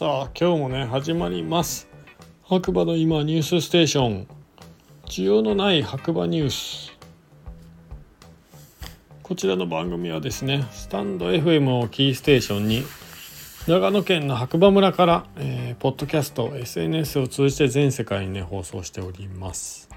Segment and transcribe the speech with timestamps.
[0.00, 1.86] さあ今日もね始まります。
[2.42, 4.26] 白馬の今ニュースステーション。
[5.04, 6.96] 需要のない白馬ニュース。
[9.22, 12.82] こちらの番組はですねスタンド FM をキーステーションに
[13.66, 19.90] 長野県の白馬村から、えー、ポッドキャスト SNS を通じて全世界にね放送しております。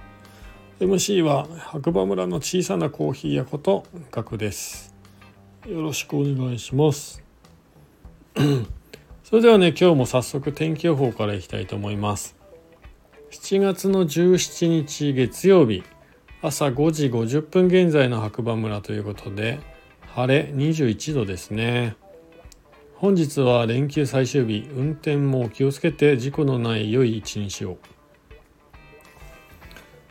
[0.81, 4.93] MC は白馬村の小さなコーヒー屋ことガクです。
[5.65, 7.23] よろしくお願いします。
[9.23, 12.35] それではね今日も早速天気予報からいきたいと思います。
[13.31, 15.81] 7月の17日月曜日
[16.41, 19.59] 朝5時50分現在の白馬村ということで
[20.13, 21.95] 晴れ21度ですね。
[22.95, 27.77] 本日は連休最終日運転も気をつけて事故のない良い一日を。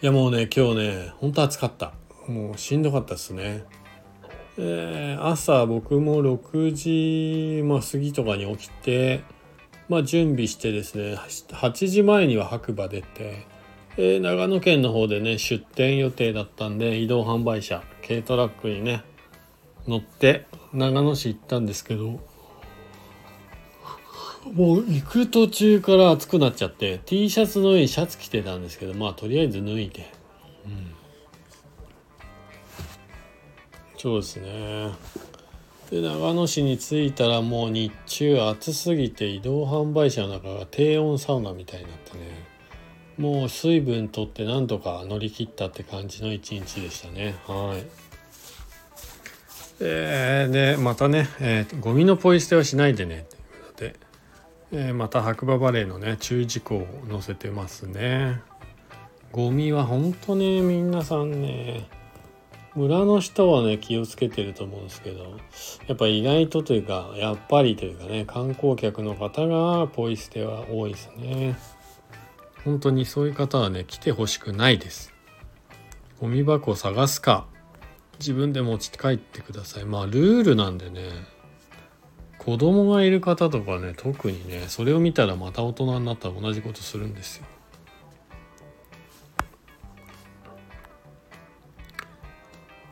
[0.01, 1.93] いやもうね今日ねほんと暑かった。
[2.27, 3.65] もうしんどかったですね。
[4.59, 9.25] えー、朝僕も6時、まあ、過ぎとかに起きて、
[9.89, 13.47] まあ、準備してですね8時前には白馬出て、
[13.97, 19.03] えー、長野県の方でね出店予定だったんで移動販売車軽トラックにね
[19.89, 22.21] 乗って長野市行ったんですけど
[24.53, 30.13] もう行く途中から暑くなっちゃって T シャツの上にシャツ着てたんですけどまあとりあえず脱いで。
[30.67, 30.92] うん
[34.03, 34.91] そうですね。
[35.89, 42.45] で長野市に着いたらもう日中暑すぎて移動販売車の中が低温サウナみたいになってね。
[43.17, 47.37] もう水分取ってなんとか乗り切ったって感じの一日でしたね。
[47.47, 47.87] はい。
[49.79, 53.27] えー、でまたね、えー、ゴミのポイ捨てはしないでね。
[53.31, 53.97] ということで、
[54.73, 58.41] えー、また白馬バレーのね注意事項を載せてますね。
[59.31, 62.02] ゴミは本当ね皆さんね。
[62.75, 65.37] 村の人はね気をつけてると思うんですけど
[65.87, 71.57] やっぱ意外とというかやっぱりというかね観光客の方がポイ捨ては多いですね。
[72.65, 75.13] 本当にそういう方はね来てほしくないです。
[76.21, 77.47] ゴミ箱を探すか
[78.19, 79.85] 自分で持ち帰ってください。
[79.85, 81.11] まあルールなんでね
[82.39, 87.45] 子供がいる方とかね特にねそれを見たらまた大人になったら同じことするんですよ。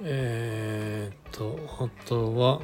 [0.02, 2.60] えー、っとあとは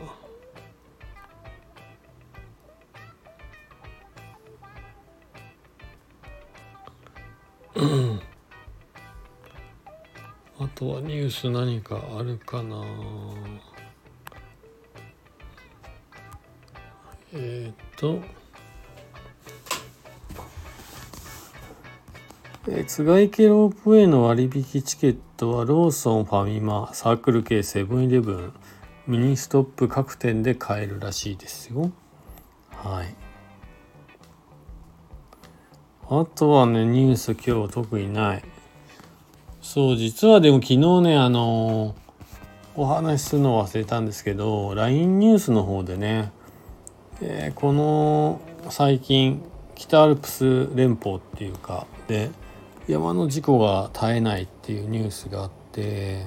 [10.59, 12.83] あとはニュース何かあるかな。
[17.35, 18.21] えー、っと
[22.69, 28.53] えー、津賀池ロープウェイの割引チケットはローソンファミマサークル系セブンイレブン
[29.07, 31.93] ミニストップ各店で買えるらしいですよ。
[32.73, 33.15] はい。
[36.09, 38.43] あとはねニュース今日特にない。
[39.61, 41.95] そう実はでも昨日ねあのー、
[42.75, 46.33] お話しするの忘れたんですけど LINE ニュースの方でね、
[47.21, 48.41] えー、この
[48.71, 49.41] 最近
[49.77, 52.31] 北アルプス連邦っていうかで
[52.89, 56.25] 山の事故が絶えないっていうニュースがあって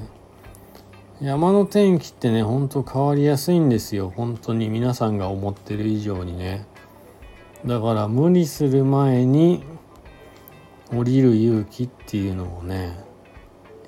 [1.22, 4.12] 山の天気ってねほんと変わりやすいんですよ。
[4.16, 6.66] 本当に皆さんが思ってる以上にね。
[7.66, 9.64] だから無理する前に
[10.94, 12.98] 降りる勇気っていうのもね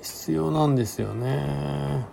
[0.02, 2.06] 必要なんですよね。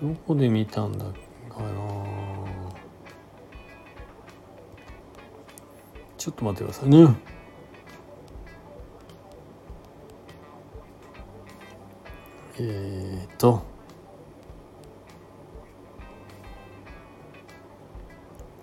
[0.00, 1.72] どこで見たんだかな。
[6.16, 6.88] ちょっと待ってください。
[6.88, 7.14] ね。
[12.58, 13.62] えっ、ー、と。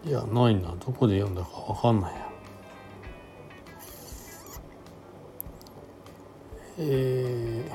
[0.05, 0.73] いやないな。
[0.85, 2.29] どこで読んだかわかんないや。
[6.77, 7.65] え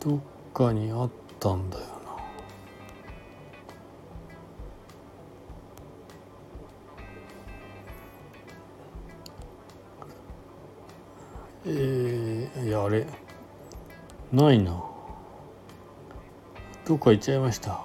[0.00, 0.20] ー、どっ
[0.52, 1.90] かにあったんだよな。
[11.66, 13.21] えー、いやあれ。
[14.32, 14.82] ないな。
[16.86, 17.80] どっか行っちゃいました。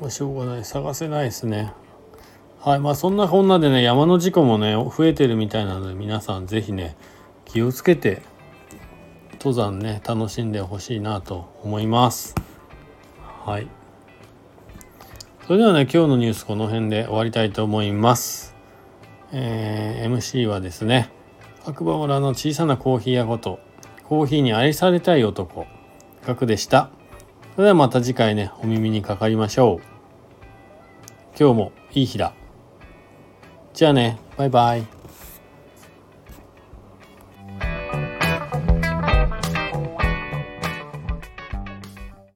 [0.00, 0.64] まあしょうがない。
[0.64, 1.72] 探せないですね。
[2.60, 6.96] はいまあそんなこんなでね山の事故もね増えてるみたいなので皆さん是非ね
[7.44, 8.22] 気をつけて
[9.32, 12.34] 登山ね楽しんでほしいなと思います。
[13.44, 13.68] はい。
[15.46, 18.54] それではね今日のニュースこの辺で終わりたいと思います。
[19.32, 21.15] えー、MC はですね
[21.66, 23.58] 白馬村の小さなコーヒー屋ごと
[24.04, 25.66] コーヒーに愛されたい男
[26.24, 26.90] ガクでした。
[27.56, 29.86] それではまた次回ねお耳にかかりましょう。
[31.36, 32.34] 今日もいい日だ。
[33.74, 34.95] じゃあねバイバイ。